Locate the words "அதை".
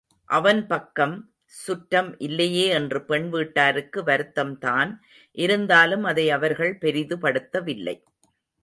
6.03-6.25